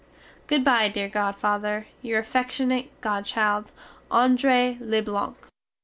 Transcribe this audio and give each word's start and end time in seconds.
Goodbye, 0.47 0.89
dear 0.89 1.07
godfather, 1.07 1.85
Your 2.01 2.23
affeckshunate 2.23 2.87
godchild, 3.01 3.71
Andrée 4.09 4.79
Leblanc. 4.81 5.35